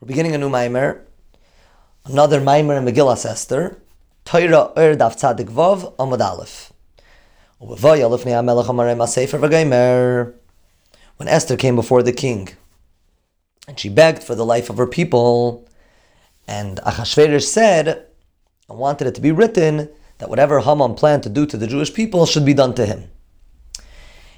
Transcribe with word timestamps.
We're 0.00 0.06
beginning 0.06 0.32
a 0.36 0.38
new 0.38 0.48
Maimer, 0.48 1.00
another 2.04 2.40
Maimer 2.40 2.78
in 2.78 2.84
Megillas 2.84 3.26
Esther, 3.26 3.82
Torah 4.24 4.70
Er 4.78 4.94
Daf 4.94 5.18
Tzadik 5.18 5.46
Vav 5.46 5.96
Amud 5.96 6.20
Aleph. 6.20 6.72
When 11.16 11.28
Esther 11.28 11.56
came 11.56 11.74
before 11.74 12.04
the 12.04 12.12
king, 12.12 12.50
and 13.66 13.80
she 13.80 13.88
begged 13.88 14.22
for 14.22 14.36
the 14.36 14.46
life 14.46 14.70
of 14.70 14.76
her 14.76 14.86
people, 14.86 15.68
and 16.46 16.78
Achashverosh 16.86 17.42
said, 17.42 18.06
I 18.70 18.74
wanted 18.74 19.08
it 19.08 19.16
to 19.16 19.20
be 19.20 19.32
written 19.32 19.88
that 20.18 20.30
whatever 20.30 20.60
Haman 20.60 20.94
planned 20.94 21.24
to 21.24 21.28
do 21.28 21.44
to 21.46 21.56
the 21.56 21.66
Jewish 21.66 21.92
people 21.92 22.24
should 22.24 22.46
be 22.46 22.54
done 22.54 22.74
to 22.76 22.86
him. 22.86 23.10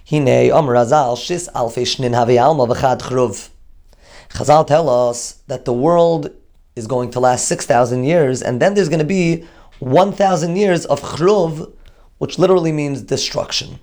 Hine 0.08 0.50
Amr 0.50 0.76
Azal 0.76 1.18
Shis 1.18 1.52
Alfei 1.52 1.82
Shnin 1.82 2.14
Alma 2.40 2.66
V'chad 2.66 3.02
Chruv. 3.02 3.50
Chazal 4.30 4.66
tell 4.66 4.88
us 4.88 5.42
that 5.48 5.64
the 5.64 5.72
world 5.72 6.30
is 6.76 6.86
going 6.86 7.10
to 7.10 7.20
last 7.20 7.46
6,000 7.48 8.04
years, 8.04 8.42
and 8.42 8.60
then 8.60 8.74
there's 8.74 8.88
going 8.88 9.00
to 9.00 9.04
be 9.04 9.44
1,000 9.80 10.56
years 10.56 10.86
of 10.86 11.00
chruv, 11.00 11.72
which 12.18 12.38
literally 12.38 12.72
means 12.72 13.02
destruction. 13.02 13.78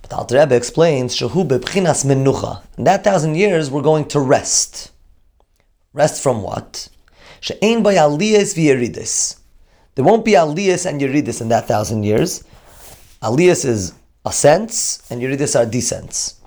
But 0.00 0.10
the 0.10 0.16
Alter 0.16 0.38
Rebbe 0.38 0.54
explains, 0.54 1.16
Shehu 1.16 1.46
bebchinas 1.46 2.04
menucha. 2.04 2.62
In 2.76 2.84
that 2.84 3.04
thousand 3.04 3.36
years, 3.36 3.70
we're 3.70 3.82
going 3.82 4.06
to 4.08 4.20
rest. 4.20 4.90
Rest 5.92 6.22
from 6.22 6.42
what? 6.42 6.88
She'ein 7.40 7.82
by 7.82 7.94
aliyas 7.94 8.54
v'yeridis. 8.54 9.38
There 9.94 10.04
won't 10.04 10.24
be 10.24 10.32
aliyas 10.32 10.86
and 10.86 11.00
yeridis 11.00 11.40
in 11.40 11.48
that 11.48 11.68
thousand 11.68 12.02
years. 12.02 12.42
Aliyas 13.22 13.64
is 13.64 13.94
ascents, 14.24 15.02
and 15.10 15.22
yeridis 15.22 15.58
are 15.58 15.66
descents. 15.66 16.40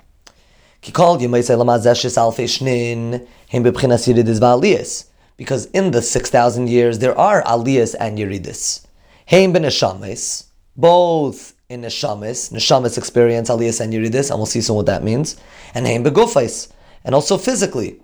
Because 5.38 5.66
in 5.66 5.90
the 5.92 6.02
6,000 6.02 6.68
years 6.68 6.98
there 6.98 7.16
are 7.16 7.42
aliyas 7.44 7.94
and 8.00 8.18
yeridis. 8.18 8.86
Heim 9.30 9.52
ben 9.52 9.62
neshamis, 9.62 10.46
both 10.76 11.54
in 11.68 11.82
neshamis, 11.82 12.50
neshamis 12.50 12.96
experience 12.98 13.48
aliyas 13.50 13.80
and 13.80 13.92
yeridis, 13.92 14.30
and 14.30 14.38
we'll 14.38 14.46
see 14.46 14.60
soon 14.60 14.76
what 14.76 14.86
that 14.86 15.04
means. 15.04 15.36
And 15.74 15.86
heim 15.86 16.02
begufais, 16.02 16.72
and 17.04 17.14
also 17.14 17.38
physically. 17.38 18.00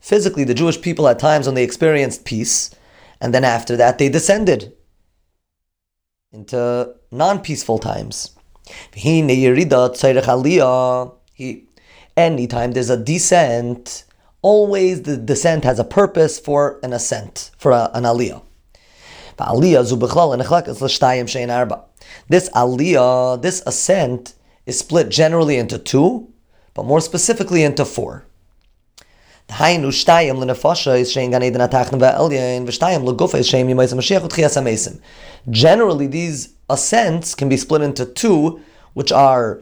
Physically, 0.00 0.44
the 0.44 0.54
Jewish 0.54 0.80
people 0.80 1.08
at 1.08 1.18
times 1.18 1.46
when 1.46 1.54
they 1.54 1.64
experienced 1.64 2.24
peace, 2.24 2.70
and 3.20 3.34
then 3.34 3.44
after 3.44 3.76
that 3.76 3.98
they 3.98 4.08
descended 4.08 4.72
into 6.32 6.94
non-peaceful 7.10 7.78
times. 7.78 8.30
Anytime 12.16 12.72
there's 12.72 12.90
a 12.90 12.96
descent, 12.96 14.04
always 14.42 15.02
the 15.02 15.16
descent 15.16 15.64
has 15.64 15.78
a 15.78 15.84
purpose 15.84 16.38
for 16.38 16.78
an 16.82 16.92
ascent, 16.92 17.50
for 17.58 17.72
a, 17.72 17.90
an 17.94 18.04
aliyah. 18.04 18.42
This 22.28 22.50
aliyah, 22.50 23.42
this 23.42 23.62
ascent, 23.66 24.34
is 24.66 24.78
split 24.78 25.08
generally 25.08 25.56
into 25.56 25.78
two, 25.78 26.32
but 26.72 26.84
more 26.84 27.00
specifically 27.00 27.64
into 27.64 27.84
four. 27.84 28.26
Generally, 35.50 36.06
these 36.06 36.54
ascents 36.70 37.34
can 37.34 37.48
be 37.48 37.56
split 37.56 37.82
into 37.82 38.06
two, 38.06 38.60
which 38.94 39.12
are 39.12 39.60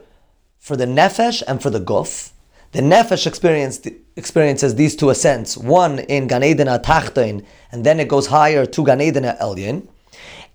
for 0.59 0.77
the 0.77 0.85
nefesh 0.85 1.43
and 1.47 1.61
for 1.61 1.69
the 1.69 1.81
guf. 1.81 2.31
The 2.71 2.79
nefesh 2.79 3.27
experience, 3.27 3.81
experiences 4.15 4.75
these 4.75 4.95
two 4.95 5.09
ascents, 5.09 5.57
one 5.57 5.99
in 5.99 6.27
Gan 6.27 6.43
Eden 6.43 6.67
Tachtain, 6.67 7.45
and 7.71 7.85
then 7.85 7.99
it 7.99 8.07
goes 8.07 8.27
higher 8.27 8.65
to 8.65 8.83
Gan 8.85 9.01
Eden 9.01 9.25
Elyon. 9.25 9.87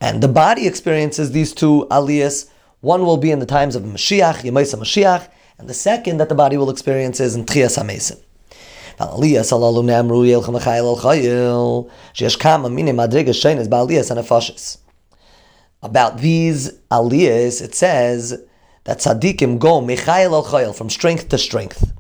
And 0.01 0.23
the 0.23 0.29
body 0.29 0.67
experiences 0.67 1.33
these 1.33 1.53
two 1.53 1.87
aliyas. 1.91 2.49
One 2.81 3.05
will 3.05 3.19
be 3.19 3.31
in 3.31 3.41
the 3.41 3.47
times 3.47 3.77
of 3.77 3.83
Mashiach, 3.83 4.43
Yemaisa 4.43 4.79
Mashiach, 4.79 5.29
and 5.59 5.69
the 5.69 5.75
second 5.75 6.19
that 6.19 6.29
the 6.29 6.35
body 6.35 6.57
will 6.57 6.71
experience 6.71 7.21
is 7.21 7.35
in 7.35 7.45
Trias 7.45 7.77
HaMesim. 7.77 8.21
Aliyas 8.99 9.53
alalu 9.53 9.85
al 10.85 10.97
chayil. 10.97 11.91
Sheyesh 12.15 12.39
kama 12.39 12.69
madrigas 12.69 13.69
ba'aliyas 13.69 14.11
and 14.11 14.19
about 15.83 16.19
these 16.19 16.73
aliyahs, 16.91 17.63
it 17.63 17.75
says 17.75 18.43
that 18.85 18.99
tzaddikim 18.99 19.59
go 19.59 19.81
mechayil 19.81 20.33
al 20.33 20.45
chayil, 20.45 20.75
from 20.75 20.91
strength 20.91 21.29
to 21.29 21.39
strength. 21.39 21.93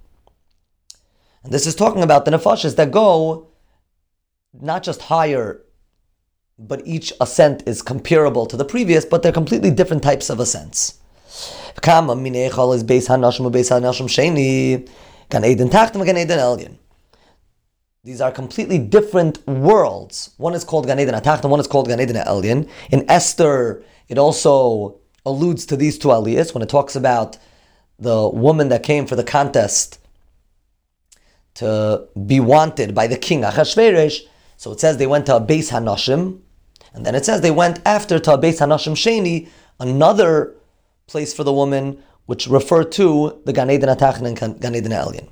And 1.45 1.53
this 1.53 1.67
is 1.67 1.77
talking 1.77 2.03
about 2.03 2.25
the 2.25 2.33
nefashis 2.33 2.75
that 2.77 2.91
go 2.91 3.47
not 4.53 4.83
just 4.83 5.03
higher, 5.03 5.63
but 6.59 6.83
each 6.85 7.13
ascent 7.21 7.63
is 7.69 7.83
comparable 7.83 8.47
to 8.47 8.57
the 8.57 8.65
previous, 8.65 9.05
but 9.05 9.23
they're 9.23 9.31
completely 9.31 9.71
different 9.71 10.03
types 10.03 10.31
of 10.31 10.41
ascents. 10.41 10.99
Kama 11.81 12.15
is 12.15 12.83
sheni, 14.09 14.89
gan 15.31 15.45
eden 15.45 15.69
gan 15.69 16.19
eden 16.19 16.39
elyon. 16.39 16.79
These 18.09 18.23
are 18.23 18.33
completely 18.33 18.79
different 18.79 19.47
worlds. 19.47 20.31
One 20.39 20.55
is 20.55 20.65
called 20.65 20.87
Gan 20.87 20.99
Eden 20.99 21.15
Atachta, 21.15 21.45
one 21.47 21.61
is 21.61 21.67
called 21.67 21.89
Gan 21.89 22.01
Eden 22.01 22.17
Elyon. 22.17 22.67
In 22.89 23.05
Esther, 23.07 23.85
it 24.09 24.17
also 24.17 24.97
alludes 25.27 25.67
to 25.67 25.77
these 25.77 25.99
two 25.99 26.09
aliyahs 26.09 26.55
when 26.55 26.63
it 26.63 26.71
talks 26.71 26.97
about 26.97 27.37
the 27.99 28.27
woman 28.31 28.71
that 28.71 28.83
came 28.83 29.07
for 29.07 29.15
the 29.15 29.23
contest 29.23 29.99
to 31.57 32.09
be 32.27 32.41
wanted 32.41 32.95
by 32.95 33.07
the 33.07 33.19
king 33.19 33.43
Achashverosh. 33.43 34.21
So 34.57 34.73
it 34.73 34.81
says 34.81 34.97
they 34.97 35.07
went 35.07 35.27
to 35.27 35.37
a 35.37 35.41
Beis 35.43 35.71
Hanoshim, 35.71 36.41
and 36.95 37.05
then 37.05 37.15
it 37.15 37.27
says 37.27 37.43
they 37.43 37.51
went 37.51 37.79
after 37.85 38.19
to 38.19 38.33
a 38.33 38.39
Beis 38.39 38.61
Hanoshim 38.61 38.95
Sheni, 38.95 39.51
another 39.79 40.57
place 41.09 41.35
for 41.35 41.45
the 41.45 41.53
woman, 41.53 42.03
which 42.29 42.47
refer 42.47 42.85
to 42.85 43.41
the 43.47 43.55
Gan 43.55 43.71
Eden 43.71 43.89
and 43.89 44.61
Gan 44.61 44.75
Eden 44.75 44.93
Elyon. 44.93 45.29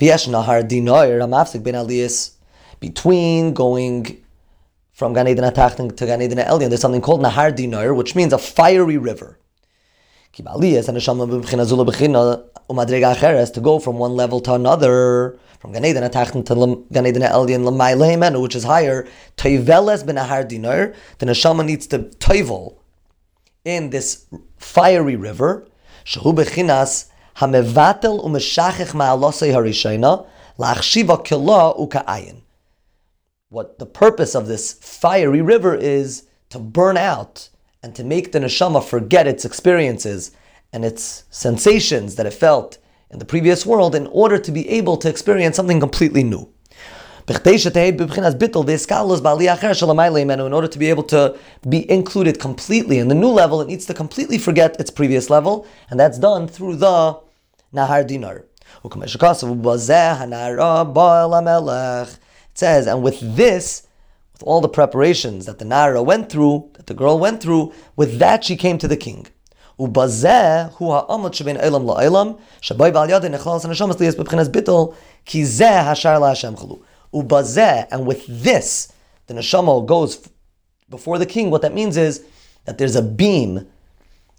V'yesh 0.00 0.26
nahar 0.26 0.68
dinoir 0.68 1.20
hamafsik 1.20 1.62
ben 1.62 1.74
aliyas 1.74 2.32
between 2.80 3.54
going 3.54 4.20
from 4.90 5.12
Gan 5.12 5.28
Eden 5.28 5.44
to 5.54 6.06
Gan 6.06 6.20
Eden 6.20 6.38
Elyon. 6.38 6.68
There's 6.68 6.80
something 6.80 7.00
called 7.00 7.20
nahar 7.20 7.56
dinoir, 7.56 7.94
which 7.94 8.16
means 8.16 8.32
a 8.32 8.38
fiery 8.38 8.98
river. 8.98 9.38
Ki 10.32 10.42
ba'aliyas 10.42 10.88
aneshama 10.88 11.28
b'bchina 11.30 11.64
zula 11.64 11.84
b'china 11.84 12.44
umadrega 12.68 13.14
acheres 13.14 13.52
to 13.52 13.60
go 13.60 13.78
from 13.78 13.98
one 13.98 14.16
level 14.16 14.40
to 14.40 14.52
another, 14.52 15.38
from 15.60 15.70
Gan 15.70 15.84
Eden 15.84 16.02
to 16.10 16.84
Gan 16.90 17.06
Eden 17.06 17.22
Elyon, 17.22 17.62
Lamailehemenu, 17.62 18.42
which 18.42 18.56
is 18.56 18.64
higher, 18.64 19.06
Toiveles 19.36 20.04
ben 20.04 20.16
nahar 20.16 20.44
dinoir, 20.50 20.96
the 21.18 21.26
neshama 21.26 21.64
needs 21.64 21.86
to 21.86 22.00
toivel 22.00 22.78
in 23.64 23.90
this 23.90 24.26
fiery 24.58 25.14
river. 25.14 25.68
Umeshachech 28.18 28.92
ma'alosei 28.94 29.52
harishayna 29.52 30.26
lachshiva 30.58 31.24
kila 31.24 31.74
uka'ayin. 31.74 32.42
What 33.48 33.78
the 33.78 33.86
purpose 33.86 34.34
of 34.34 34.46
this 34.46 34.72
fiery 34.72 35.42
river 35.42 35.74
is 35.74 36.26
to 36.50 36.58
burn 36.58 36.96
out 36.96 37.48
and 37.82 37.94
to 37.94 38.04
make 38.04 38.32
the 38.32 38.40
neshama 38.40 38.82
forget 38.84 39.26
its 39.26 39.44
experiences 39.44 40.32
and 40.72 40.84
its 40.84 41.24
sensations 41.30 42.16
that 42.16 42.26
it 42.26 42.34
felt 42.34 42.78
in 43.10 43.18
the 43.18 43.24
previous 43.24 43.66
world 43.66 43.94
in 43.94 44.06
order 44.08 44.38
to 44.38 44.52
be 44.52 44.68
able 44.68 44.96
to 44.96 45.08
experience 45.08 45.56
something 45.56 45.80
completely 45.80 46.22
new. 46.22 46.48
In 47.30 47.36
order 47.36 47.46
to 50.66 50.78
be 50.80 50.90
able 50.90 51.04
to 51.04 51.38
be 51.68 51.88
included 51.88 52.40
completely 52.40 52.98
in 52.98 53.06
the 53.06 53.14
new 53.14 53.28
level, 53.28 53.60
it 53.60 53.68
needs 53.68 53.86
to 53.86 53.94
completely 53.94 54.36
forget 54.36 54.80
its 54.80 54.90
previous 54.90 55.30
level, 55.30 55.64
and 55.90 56.00
that's 56.00 56.18
done 56.18 56.48
through 56.48 56.74
the 56.74 57.20
Nahar 57.72 58.04
Dinoir. 58.04 58.46
It 62.52 62.58
says, 62.58 62.86
and 62.88 63.02
with 63.04 63.36
this, 63.36 63.86
with 64.32 64.42
all 64.42 64.60
the 64.60 64.68
preparations 64.68 65.46
that 65.46 65.60
the 65.60 65.64
Nara 65.64 66.02
went 66.02 66.30
through, 66.32 66.68
that 66.74 66.88
the 66.88 66.94
girl 66.94 67.16
went 67.20 67.40
through, 67.40 67.72
with 67.94 68.18
that 68.18 68.42
she 68.42 68.56
came 68.56 68.76
to 68.78 68.88
the 68.88 68.96
king. 68.96 69.28
ובזה 69.78 70.70
Ubazeh, 77.12 77.88
and 77.90 78.06
with 78.06 78.26
this, 78.26 78.92
the 79.26 79.34
neshama 79.34 79.84
goes 79.86 80.28
before 80.88 81.18
the 81.18 81.26
king. 81.26 81.50
What 81.50 81.62
that 81.62 81.74
means 81.74 81.96
is 81.96 82.24
that 82.64 82.78
there's 82.78 82.96
a 82.96 83.02
beam 83.02 83.66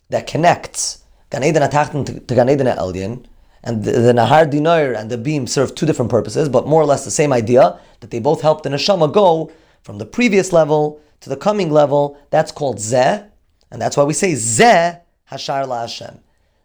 that 0.09 0.27
connects 0.27 1.03
Gan 1.29 1.44
Eden 1.44 1.63
Atachton 1.63 2.27
to 2.27 2.35
Gan 2.35 2.50
Eden 2.50 2.68
Elyon, 2.68 3.25
and 3.63 3.83
the, 3.83 3.91
the 3.91 4.13
Nahar 4.13 4.50
Dinoir 4.51 4.97
and 4.97 5.09
the 5.09 5.18
beam 5.18 5.47
serve 5.47 5.75
two 5.75 5.85
different 5.85 6.12
purposes, 6.12 6.50
but 6.50 6.68
more 6.68 6.81
or 6.81 6.85
less 6.85 7.06
the 7.06 7.12
same 7.12 7.31
idea 7.31 7.79
that 8.00 8.12
they 8.12 8.19
both 8.19 8.41
help 8.41 8.63
the 8.63 8.69
neshama 8.69 9.12
go 9.12 9.51
from 9.83 9.97
the 9.97 10.06
previous 10.06 10.51
level 10.51 11.00
to 11.21 11.29
the 11.29 11.38
coming 11.38 11.71
level. 11.71 12.17
That's 12.31 12.51
called 12.51 12.77
Zeh, 12.77 13.27
and 13.69 13.81
that's 13.81 13.95
why 13.95 14.03
we 14.03 14.13
say 14.13 14.33
Zeh 14.33 15.00
Hashar 15.31 15.67
La 15.67 15.81
Hashem. 15.81 16.19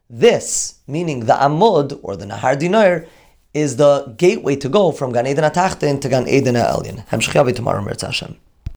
This, 0.08 0.80
meaning 0.86 1.26
the 1.26 1.34
Amud 1.34 1.98
or 2.02 2.16
the 2.16 2.26
Nahar 2.26 2.58
Dinoir, 2.58 3.06
is 3.54 3.76
the 3.76 4.14
gateway 4.18 4.56
to 4.56 4.68
go 4.68 4.92
from 4.92 5.12
Gan 5.12 5.26
Eden 5.26 5.44
Atachte 5.44 5.84
into 5.84 6.08
Gan 6.08 6.28
Eden 6.28 6.54
Elyon. 6.54 7.06
Hamshach 7.08 7.54
tomorrow, 7.54 7.82
Mirza 7.82 8.06
Hashem. 8.06 8.36